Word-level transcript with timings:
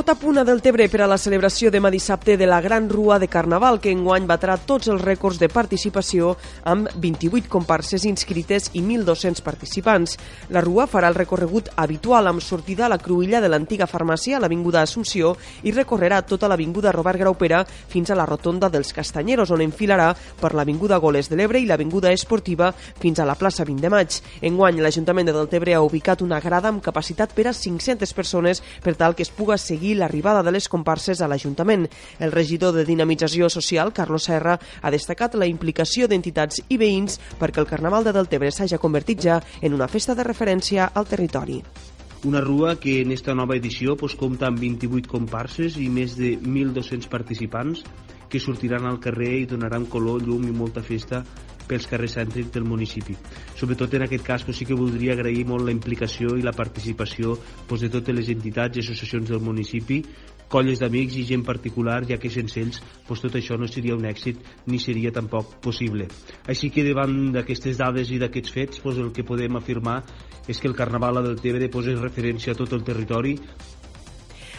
Tot 0.00 0.08
a 0.08 0.14
punt 0.14 0.38
a 0.40 0.44
Deltebre 0.48 0.86
per 0.88 1.02
a 1.04 1.06
la 1.10 1.18
celebració 1.20 1.68
demà 1.68 1.90
dissabte 1.92 2.38
de 2.40 2.46
la 2.48 2.62
Gran 2.64 2.86
Rua 2.88 3.18
de 3.20 3.26
Carnaval, 3.28 3.76
que 3.84 3.90
enguany 3.92 4.24
batrà 4.24 4.54
tots 4.56 4.88
els 4.88 5.02
rècords 5.04 5.36
de 5.36 5.50
participació 5.52 6.30
amb 6.64 6.88
28 6.96 7.50
comparses 7.52 8.06
inscrites 8.08 8.70
i 8.72 8.80
1.200 8.80 9.44
participants. 9.44 10.16
La 10.56 10.62
Rua 10.64 10.86
farà 10.88 11.10
el 11.12 11.18
recorregut 11.18 11.68
habitual 11.76 12.30
amb 12.30 12.40
sortida 12.40 12.86
a 12.86 12.88
la 12.88 12.96
cruïlla 12.96 13.42
de 13.44 13.50
l'antiga 13.52 13.84
farmàcia 13.90 14.38
a 14.38 14.40
l'Avinguda 14.40 14.86
Assumpció 14.86 15.34
i 15.68 15.74
recorrerà 15.76 16.22
tota 16.24 16.48
l'Avinguda 16.48 16.96
Robert 16.96 17.20
Graupera 17.20 17.60
fins 17.68 18.08
a 18.08 18.16
la 18.16 18.24
rotonda 18.24 18.72
dels 18.72 18.94
Castanyeros, 18.96 19.52
on 19.52 19.66
enfilarà 19.66 20.14
per 20.40 20.54
l'Avinguda 20.54 20.96
Goles 20.96 21.28
de 21.28 21.36
l'Ebre 21.36 21.60
i 21.60 21.68
l'Avinguda 21.68 22.14
Esportiva 22.16 22.72
fins 22.72 23.20
a 23.20 23.28
la 23.28 23.36
plaça 23.36 23.68
20 23.68 23.84
de 23.84 23.92
maig. 23.92 24.18
Enguany, 24.40 24.80
l'Ajuntament 24.80 25.28
de 25.28 25.36
Deltebre 25.36 25.76
ha 25.76 25.84
ubicat 25.84 26.24
una 26.24 26.40
grada 26.40 26.72
amb 26.72 26.80
capacitat 26.80 27.36
per 27.36 27.50
a 27.52 27.52
500 27.52 28.16
persones 28.16 28.64
per 28.80 28.96
tal 28.96 29.12
que 29.12 29.28
es 29.28 29.34
puga 29.36 29.60
seguir 29.60 29.89
seguir 29.90 29.98
l'arribada 29.98 30.42
de 30.42 30.52
les 30.52 30.68
comparses 30.68 31.20
a 31.20 31.28
l'Ajuntament. 31.28 31.88
El 32.20 32.30
regidor 32.32 32.72
de 32.74 32.84
Dinamització 32.84 33.48
Social, 33.50 33.92
Carlos 33.92 34.24
Serra, 34.28 34.58
ha 34.82 34.90
destacat 34.90 35.34
la 35.34 35.46
implicació 35.46 36.06
d'entitats 36.06 36.62
i 36.68 36.78
veïns 36.78 37.18
perquè 37.40 37.60
el 37.60 37.66
Carnaval 37.66 38.04
de 38.04 38.12
Deltebre 38.12 38.50
s'hagi 38.50 38.78
convertit 38.78 39.20
ja 39.20 39.40
en 39.60 39.74
una 39.74 39.88
festa 39.88 40.14
de 40.14 40.24
referència 40.24 40.92
al 40.94 41.06
territori. 41.06 41.62
Una 42.22 42.40
rua 42.40 42.76
que 42.76 43.00
en 43.00 43.10
esta 43.12 43.34
nova 43.34 43.56
edició 43.56 43.96
pues, 43.96 44.14
compta 44.14 44.46
amb 44.46 44.60
28 44.60 45.08
comparses 45.08 45.78
i 45.80 45.88
més 45.88 46.16
de 46.16 46.36
1.200 46.38 47.08
participants 47.08 47.82
que 48.30 48.40
sortiran 48.40 48.86
al 48.86 49.00
carrer 49.02 49.34
i 49.42 49.48
donaran 49.50 49.88
color, 49.90 50.22
llum 50.22 50.46
i 50.48 50.54
molta 50.54 50.82
festa 50.86 51.24
pels 51.70 51.86
carrers 51.86 52.16
cèntrics 52.18 52.50
del 52.54 52.66
municipi. 52.66 53.14
Sobretot 53.58 53.94
en 53.94 54.06
aquest 54.06 54.26
cas 54.26 54.44
sí 54.50 54.66
que 54.66 54.78
voldria 54.78 55.14
agrair 55.14 55.44
molt 55.46 55.66
la 55.66 55.74
implicació 55.74 56.34
i 56.38 56.42
la 56.42 56.56
participació 56.56 57.36
pues, 57.68 57.84
de 57.84 57.90
totes 57.92 58.16
les 58.16 58.30
entitats 58.32 58.76
i 58.76 58.84
associacions 58.84 59.30
del 59.30 59.42
municipi, 59.44 60.02
colles 60.50 60.80
d'amics 60.82 61.14
i 61.20 61.24
gent 61.28 61.44
particular, 61.46 62.00
ja 62.08 62.18
que 62.18 62.30
sense 62.34 62.58
ells 62.58 62.80
pues, 63.06 63.22
tot 63.22 63.38
això 63.38 63.58
no 63.58 63.68
seria 63.70 63.94
un 63.94 64.08
èxit 64.10 64.40
ni 64.66 64.80
seria 64.82 65.14
tampoc 65.14 65.60
possible. 65.62 66.08
Així 66.50 66.72
que 66.74 66.84
davant 66.86 67.30
d'aquestes 67.36 67.78
dades 67.78 68.10
i 68.10 68.18
d'aquests 68.18 68.56
fets, 68.56 68.82
pues, 68.82 68.98
el 68.98 69.12
que 69.14 69.26
podem 69.26 69.60
afirmar 69.60 70.00
és 70.48 70.58
que 70.58 70.66
el 70.66 70.74
Carnaval 70.74 71.20
a 71.20 71.26
Deltebre 71.28 71.70
pues, 71.70 71.92
és 71.92 72.02
referència 72.02 72.56
a 72.56 72.58
tot 72.58 72.74
el 72.74 72.82
territori, 72.82 73.36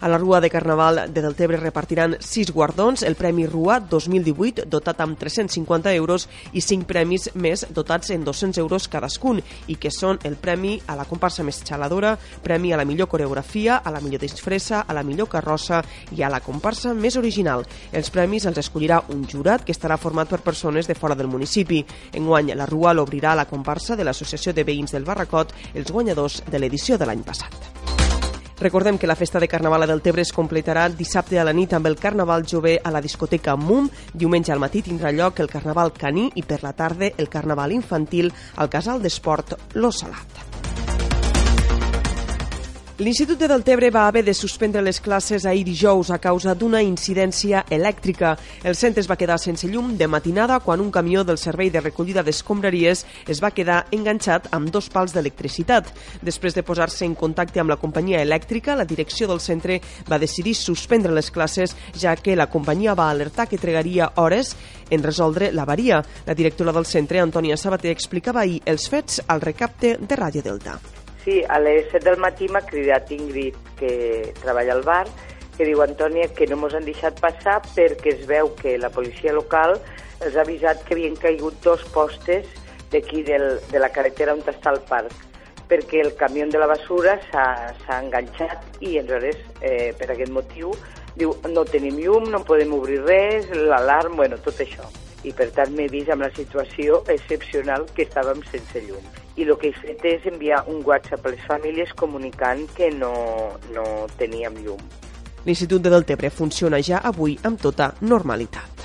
a 0.00 0.08
la 0.08 0.18
Rua 0.18 0.40
de 0.40 0.50
Carnaval 0.50 1.12
de 1.12 1.22
Deltebre 1.22 1.56
repartiran 1.56 2.16
sis 2.20 2.50
guardons, 2.52 3.02
el 3.02 3.14
Premi 3.16 3.46
Rua 3.46 3.78
2018 3.80 4.66
dotat 4.70 5.00
amb 5.00 5.18
350 5.18 5.92
euros 5.94 6.28
i 6.52 6.60
cinc 6.60 6.86
premis 6.88 7.30
més 7.34 7.66
dotats 7.70 8.10
en 8.10 8.24
200 8.24 8.58
euros 8.62 8.88
cadascun 8.88 9.40
i 9.66 9.76
que 9.80 9.90
són 9.90 10.20
el 10.24 10.36
Premi 10.36 10.76
a 10.86 10.96
la 10.98 11.06
comparsa 11.08 11.44
més 11.46 11.62
xaladora, 11.64 12.16
Premi 12.42 12.72
a 12.72 12.80
la 12.80 12.84
millor 12.84 13.08
coreografia, 13.08 13.78
a 13.78 13.92
la 13.94 14.00
millor 14.00 14.20
disfressa, 14.20 14.84
a 14.86 14.96
la 14.96 15.04
millor 15.06 15.30
carrossa 15.32 15.82
i 16.16 16.22
a 16.22 16.30
la 16.32 16.40
comparsa 16.40 16.94
més 16.94 17.16
original. 17.16 17.64
Els 17.92 18.10
premis 18.10 18.46
els 18.46 18.60
escollirà 18.62 19.02
un 19.14 19.24
jurat 19.28 19.64
que 19.64 19.74
estarà 19.74 19.98
format 20.00 20.30
per 20.30 20.42
persones 20.44 20.86
de 20.86 20.94
fora 20.98 21.14
del 21.14 21.30
municipi. 21.32 21.84
Enguany, 22.12 22.54
la 22.56 22.66
Rua 22.66 22.94
l'obrirà 22.94 23.32
a 23.32 23.42
la 23.42 23.48
comparsa 23.50 23.96
de 23.96 24.04
l'Associació 24.04 24.54
de 24.54 24.64
Veïns 24.64 24.94
del 24.96 25.04
Barracot, 25.04 25.54
els 25.74 25.92
guanyadors 25.92 26.42
de 26.50 26.60
l'edició 26.60 26.98
de 26.98 27.08
l'any 27.08 27.24
passat. 27.26 27.75
Recordem 28.58 28.96
que 28.98 29.06
la 29.06 29.16
festa 29.16 29.38
de 29.38 29.48
Carnaval 29.48 29.84
a 29.84 29.86
Deltebre 29.90 30.22
es 30.24 30.32
completarà 30.32 30.86
dissabte 30.88 31.38
a 31.38 31.44
la 31.44 31.52
nit 31.52 31.74
amb 31.76 31.90
el 31.90 31.98
Carnaval 32.00 32.46
Jove 32.48 32.78
a 32.82 32.90
la 32.90 33.02
discoteca 33.04 33.56
MUM. 33.56 33.90
Diumenge 34.14 34.52
al 34.52 34.62
matí 34.62 34.80
tindrà 34.82 35.12
lloc 35.12 35.44
el 35.44 35.52
Carnaval 35.52 35.92
Caní 35.92 36.30
i 36.34 36.42
per 36.42 36.62
la 36.64 36.72
tarda 36.72 37.12
el 37.16 37.28
Carnaval 37.28 37.76
Infantil 37.76 38.32
al 38.56 38.72
Casal 38.72 39.04
d'Esport 39.04 39.58
Lo 39.76 39.92
Salat. 39.92 40.55
L'Institut 42.98 43.36
de 43.36 43.44
Deltebre 43.44 43.90
va 43.92 44.06
haver 44.08 44.22
de 44.24 44.32
suspendre 44.32 44.80
les 44.80 45.02
classes 45.04 45.44
ahir 45.44 45.66
dijous 45.68 46.08
a 46.08 46.16
causa 46.16 46.54
d'una 46.56 46.80
incidència 46.80 47.66
elèctrica. 47.68 48.30
El 48.64 48.72
centre 48.72 49.02
es 49.04 49.10
va 49.10 49.18
quedar 49.20 49.36
sense 49.36 49.68
llum 49.68 49.90
de 50.00 50.08
matinada 50.08 50.56
quan 50.64 50.80
un 50.80 50.88
camió 50.90 51.20
del 51.20 51.36
servei 51.36 51.68
de 51.68 51.82
recollida 51.84 52.24
d'escombraries 52.24 53.04
es 53.28 53.44
va 53.44 53.52
quedar 53.52 53.82
enganxat 53.92 54.48
amb 54.56 54.72
dos 54.72 54.88
pals 54.88 55.12
d'electricitat. 55.12 55.92
Després 56.24 56.56
de 56.56 56.64
posar-se 56.64 57.04
en 57.04 57.12
contacte 57.12 57.60
amb 57.60 57.74
la 57.74 57.76
companyia 57.76 58.24
elèctrica, 58.24 58.72
la 58.72 58.88
direcció 58.88 59.28
del 59.28 59.44
centre 59.44 59.82
va 60.08 60.16
decidir 60.16 60.56
suspendre 60.56 61.12
les 61.12 61.28
classes, 61.30 61.76
ja 61.92 62.16
que 62.16 62.32
la 62.32 62.48
companyia 62.48 62.96
va 62.96 63.10
alertar 63.10 63.44
que 63.44 63.60
tregaria 63.60 64.14
hores 64.16 64.56
en 64.88 65.04
resoldre 65.04 65.52
l'avaria. 65.52 66.00
La 66.24 66.32
directora 66.32 66.72
del 66.72 66.88
centre, 66.88 67.20
Antònia 67.20 67.60
Sabater, 67.60 67.92
explicava 67.92 68.40
ahir 68.40 68.62
els 68.64 68.88
fets 68.88 69.20
al 69.28 69.44
recapte 69.44 69.98
de 70.00 70.16
Ràdio 70.16 70.40
Delta. 70.40 70.95
Sí, 71.26 71.42
a 71.48 71.58
les 71.58 71.88
7 71.90 72.04
del 72.06 72.20
matí 72.22 72.46
m'ha 72.46 72.60
cridat 72.62 73.08
Ingrid, 73.10 73.56
que 73.80 74.32
treballa 74.44 74.76
al 74.76 74.84
bar, 74.86 75.08
que 75.56 75.66
diu, 75.66 75.80
Antònia, 75.82 76.28
que 76.38 76.46
no 76.46 76.54
mos 76.60 76.76
han 76.78 76.86
deixat 76.86 77.18
passar 77.18 77.56
perquè 77.72 78.12
es 78.12 78.22
veu 78.30 78.52
que 78.60 78.76
la 78.78 78.92
policia 78.94 79.34
local 79.34 79.74
els 80.22 80.36
ha 80.36 80.44
avisat 80.44 80.84
que 80.86 80.94
havien 80.94 81.18
caigut 81.18 81.58
dos 81.66 81.82
postes 81.90 82.46
d'aquí 82.94 83.24
de 83.26 83.82
la 83.82 83.90
carretera 83.90 84.38
on 84.38 84.44
està 84.46 84.70
el 84.76 84.80
parc 84.86 85.26
perquè 85.66 86.04
el 86.04 86.14
camió 86.14 86.46
de 86.46 86.62
la 86.62 86.70
basura 86.70 87.18
s'ha 87.26 87.98
enganxat 87.98 88.78
i 88.78 88.94
aleshores, 88.94 89.42
eh, 89.66 89.90
per 89.98 90.12
aquest 90.14 90.30
motiu, 90.30 90.78
diu, 91.18 91.34
no 91.50 91.66
tenim 91.66 91.98
llum, 92.06 92.30
no 92.30 92.44
podem 92.46 92.78
obrir 92.78 93.02
res, 93.02 93.50
l'alarm, 93.50 94.14
bueno, 94.14 94.38
tot 94.38 94.62
això. 94.62 94.86
I 95.26 95.34
per 95.34 95.50
tant 95.50 95.74
m'he 95.74 95.90
vist 95.90 96.14
amb 96.14 96.22
la 96.22 96.34
situació 96.38 97.02
excepcional 97.10 97.90
que 97.96 98.06
estàvem 98.06 98.46
sense 98.54 98.86
llum 98.86 99.25
i 99.36 99.44
el 99.44 99.56
que 99.60 99.70
he 99.70 99.76
fet 99.76 100.04
és 100.08 100.28
enviar 100.28 100.62
un 100.72 100.82
WhatsApp 100.84 101.26
a 101.26 101.34
les 101.34 101.42
famílies 101.48 101.92
comunicant 101.96 102.64
que 102.76 102.90
no, 102.94 103.12
no 103.76 103.84
teníem 104.20 104.56
llum. 104.64 104.80
L'Institut 105.46 105.84
de 105.84 105.92
Deltebre 105.92 106.32
funciona 106.32 106.80
ja 106.82 107.04
avui 107.04 107.38
amb 107.46 107.60
tota 107.62 107.92
normalitat. 108.00 108.75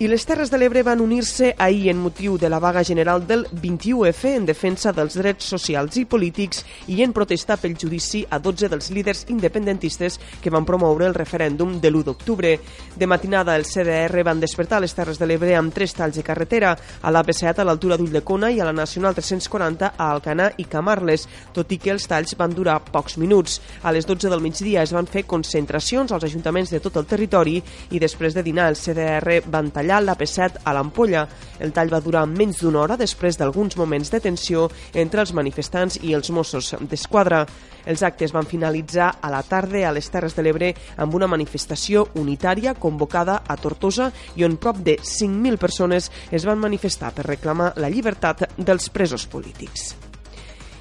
I 0.00 0.06
les 0.08 0.22
Terres 0.24 0.48
de 0.48 0.56
l'Ebre 0.56 0.80
van 0.80 1.02
unir-se 1.04 1.50
ahir 1.60 1.90
en 1.92 1.98
motiu 2.00 2.38
de 2.40 2.48
la 2.48 2.58
vaga 2.58 2.80
general 2.82 3.26
del 3.28 3.42
21F 3.52 4.30
en 4.32 4.46
defensa 4.48 4.94
dels 4.96 5.18
drets 5.20 5.50
socials 5.52 5.98
i 6.00 6.06
polítics 6.08 6.62
i 6.88 7.02
en 7.04 7.12
protesta 7.12 7.58
pel 7.60 7.74
judici 7.76 8.22
a 8.24 8.38
12 8.40 8.70
dels 8.72 8.88
líders 8.96 9.26
independentistes 9.28 10.16
que 10.40 10.48
van 10.48 10.64
promoure 10.64 11.04
el 11.04 11.12
referèndum 11.12 11.74
de 11.82 11.90
l'1 11.90 12.04
d'octubre. 12.06 12.54
De 12.96 13.06
matinada, 13.06 13.58
el 13.60 13.66
CDR 13.68 14.24
van 14.24 14.40
despertar 14.40 14.78
les 14.80 14.96
Terres 14.96 15.20
de 15.20 15.28
l'Ebre 15.28 15.52
amb 15.58 15.74
tres 15.76 15.92
talls 15.92 16.16
de 16.16 16.24
carretera, 16.24 16.72
a 17.02 17.12
la 17.12 17.20
P7 17.20 17.60
a 17.60 17.68
l'altura 17.68 18.00
d'Ulldecona 18.00 18.48
i 18.56 18.58
a 18.64 18.70
la 18.70 18.72
Nacional 18.72 19.12
340 19.12 19.92
a 19.98 20.08
Alcanar 20.14 20.54
i 20.56 20.64
Camarles, 20.64 21.28
tot 21.52 21.76
i 21.76 21.76
que 21.76 21.92
els 21.92 22.08
talls 22.08 22.38
van 22.40 22.56
durar 22.56 22.78
pocs 22.88 23.18
minuts. 23.20 23.60
A 23.84 23.92
les 23.92 24.08
12 24.08 24.32
del 24.32 24.40
migdia 24.40 24.80
es 24.80 24.96
van 24.96 25.04
fer 25.04 25.26
concentracions 25.28 26.08
als 26.08 26.24
ajuntaments 26.24 26.72
de 26.72 26.80
tot 26.80 26.96
el 26.96 27.04
territori 27.04 27.60
i 27.90 28.00
després 28.00 28.32
de 28.32 28.48
dinar 28.48 28.72
el 28.72 28.80
CDR 28.80 29.42
van 29.44 29.68
tallar 29.68 29.89
tallar 29.90 30.04
la 30.04 30.16
P7 30.16 30.62
a 30.64 30.72
l'Ampolla. 30.72 31.26
El 31.58 31.72
tall 31.74 31.90
va 31.90 32.00
durar 32.00 32.26
menys 32.30 32.62
d'una 32.62 32.80
hora 32.84 32.96
després 32.96 33.36
d'alguns 33.36 33.76
moments 33.76 34.10
de 34.12 34.20
tensió 34.22 34.68
entre 34.94 35.20
els 35.24 35.32
manifestants 35.34 35.98
i 36.02 36.14
els 36.14 36.30
Mossos 36.30 36.74
d'Esquadra. 36.88 37.44
Els 37.86 38.02
actes 38.06 38.32
van 38.32 38.46
finalitzar 38.46 39.10
a 39.20 39.30
la 39.32 39.42
tarda 39.42 39.86
a 39.88 39.92
les 39.92 40.08
Terres 40.12 40.36
de 40.36 40.44
l'Ebre 40.44 40.74
amb 40.96 41.14
una 41.14 41.28
manifestació 41.28 42.06
unitària 42.20 42.74
convocada 42.74 43.40
a 43.46 43.56
Tortosa 43.56 44.10
i 44.36 44.44
on 44.44 44.58
prop 44.60 44.78
de 44.84 44.98
5.000 45.00 45.58
persones 45.58 46.10
es 46.30 46.46
van 46.46 46.60
manifestar 46.60 47.10
per 47.16 47.26
reclamar 47.26 47.72
la 47.76 47.90
llibertat 47.90 48.46
dels 48.56 48.90
presos 48.94 49.26
polítics. 49.26 50.09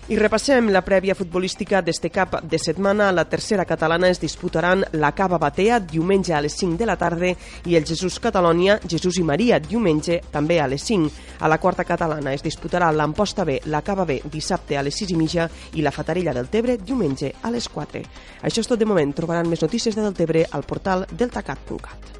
I 0.10 0.16
repassem 0.18 0.72
la 0.74 0.82
prèvia 0.82 1.14
futbolística 1.14 1.84
d'este 1.86 2.10
cap 2.10 2.40
de 2.42 2.58
setmana. 2.58 3.12
A 3.12 3.14
la 3.14 3.28
tercera 3.30 3.62
catalana 3.70 4.10
es 4.10 4.18
disputaran 4.18 4.82
la 4.98 5.12
Cava 5.14 5.38
Batea 5.38 5.78
diumenge 5.80 6.34
a 6.34 6.40
les 6.42 6.56
5 6.58 6.80
de 6.82 6.88
la 6.90 6.96
tarda 6.98 7.30
i 7.70 7.78
el 7.78 7.86
Jesús 7.86 8.18
Catalònia, 8.18 8.80
Jesús 8.90 9.20
i 9.22 9.24
Maria 9.24 9.60
diumenge 9.62 10.18
també 10.34 10.58
a 10.60 10.66
les 10.66 10.82
5. 10.82 11.14
A 11.46 11.48
la 11.48 11.60
quarta 11.62 11.86
catalana 11.86 12.34
es 12.34 12.42
disputarà 12.42 12.90
l'Amposta 12.90 13.46
B, 13.46 13.60
la 13.70 13.84
Cava 13.86 14.08
B 14.10 14.18
dissabte 14.26 14.80
a 14.80 14.82
les 14.82 14.98
6 14.98 15.14
i 15.14 15.20
mitja 15.20 15.46
i 15.78 15.86
la 15.86 15.94
Fatarella 15.94 16.34
del 16.34 16.50
Tebre 16.50 16.80
diumenge 16.82 17.36
a 17.44 17.54
les 17.54 17.70
4. 17.70 18.02
Això 18.42 18.66
és 18.66 18.68
tot 18.68 18.82
de 18.82 18.90
moment. 18.90 19.14
Trobaran 19.14 19.46
més 19.46 19.62
notícies 19.62 19.94
de 19.94 20.02
Deltebre 20.02 20.48
al 20.50 20.66
portal 20.66 21.06
deltacat.cat. 21.12 22.19